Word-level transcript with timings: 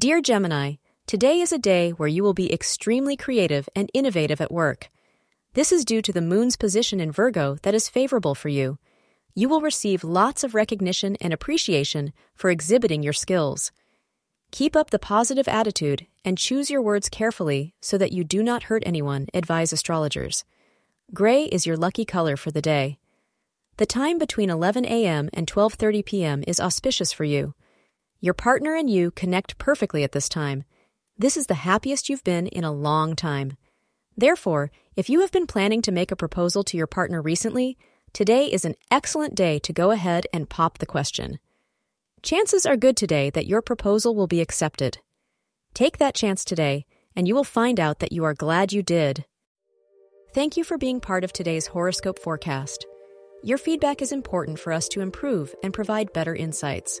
Dear 0.00 0.22
Gemini, 0.22 0.76
today 1.06 1.42
is 1.42 1.52
a 1.52 1.58
day 1.58 1.90
where 1.90 2.08
you 2.08 2.22
will 2.22 2.32
be 2.32 2.50
extremely 2.50 3.18
creative 3.18 3.68
and 3.76 3.90
innovative 3.92 4.40
at 4.40 4.50
work. 4.50 4.88
This 5.52 5.72
is 5.72 5.84
due 5.84 6.00
to 6.00 6.10
the 6.10 6.22
moon's 6.22 6.56
position 6.56 7.00
in 7.00 7.12
Virgo 7.12 7.58
that 7.64 7.74
is 7.74 7.90
favorable 7.90 8.34
for 8.34 8.48
you. 8.48 8.78
You 9.34 9.50
will 9.50 9.60
receive 9.60 10.02
lots 10.02 10.42
of 10.42 10.54
recognition 10.54 11.18
and 11.20 11.34
appreciation 11.34 12.14
for 12.34 12.48
exhibiting 12.48 13.02
your 13.02 13.12
skills. 13.12 13.72
Keep 14.50 14.74
up 14.74 14.88
the 14.88 14.98
positive 14.98 15.46
attitude 15.46 16.06
and 16.24 16.38
choose 16.38 16.70
your 16.70 16.80
words 16.80 17.10
carefully 17.10 17.74
so 17.82 17.98
that 17.98 18.12
you 18.12 18.24
do 18.24 18.42
not 18.42 18.62
hurt 18.72 18.82
anyone, 18.86 19.26
advise 19.34 19.70
astrologers. 19.70 20.46
Gray 21.12 21.44
is 21.44 21.66
your 21.66 21.76
lucky 21.76 22.06
color 22.06 22.38
for 22.38 22.50
the 22.50 22.62
day. 22.62 22.98
The 23.76 23.84
time 23.84 24.16
between 24.16 24.48
11 24.48 24.86
a.m. 24.86 25.28
and 25.34 25.46
12:30 25.46 26.02
p.m. 26.06 26.44
is 26.46 26.58
auspicious 26.58 27.12
for 27.12 27.24
you. 27.24 27.52
Your 28.22 28.34
partner 28.34 28.74
and 28.74 28.90
you 28.90 29.10
connect 29.10 29.56
perfectly 29.56 30.04
at 30.04 30.12
this 30.12 30.28
time. 30.28 30.64
This 31.16 31.38
is 31.38 31.46
the 31.46 31.54
happiest 31.54 32.10
you've 32.10 32.24
been 32.24 32.46
in 32.48 32.64
a 32.64 32.72
long 32.72 33.16
time. 33.16 33.56
Therefore, 34.14 34.70
if 34.94 35.08
you 35.08 35.20
have 35.20 35.32
been 35.32 35.46
planning 35.46 35.80
to 35.82 35.92
make 35.92 36.12
a 36.12 36.16
proposal 36.16 36.62
to 36.64 36.76
your 36.76 36.86
partner 36.86 37.22
recently, 37.22 37.78
today 38.12 38.44
is 38.44 38.66
an 38.66 38.74
excellent 38.90 39.34
day 39.34 39.58
to 39.60 39.72
go 39.72 39.90
ahead 39.90 40.26
and 40.34 40.50
pop 40.50 40.78
the 40.78 40.86
question. 40.86 41.38
Chances 42.22 42.66
are 42.66 42.76
good 42.76 42.98
today 42.98 43.30
that 43.30 43.46
your 43.46 43.62
proposal 43.62 44.14
will 44.14 44.26
be 44.26 44.42
accepted. 44.42 44.98
Take 45.72 45.96
that 45.96 46.14
chance 46.14 46.44
today, 46.44 46.84
and 47.16 47.26
you 47.26 47.34
will 47.34 47.44
find 47.44 47.80
out 47.80 48.00
that 48.00 48.12
you 48.12 48.24
are 48.24 48.34
glad 48.34 48.70
you 48.70 48.82
did. 48.82 49.24
Thank 50.34 50.58
you 50.58 50.64
for 50.64 50.76
being 50.76 51.00
part 51.00 51.24
of 51.24 51.32
today's 51.32 51.68
horoscope 51.68 52.18
forecast. 52.18 52.84
Your 53.42 53.56
feedback 53.56 54.02
is 54.02 54.12
important 54.12 54.58
for 54.58 54.74
us 54.74 54.88
to 54.88 55.00
improve 55.00 55.54
and 55.62 55.72
provide 55.72 56.12
better 56.12 56.34
insights. 56.34 57.00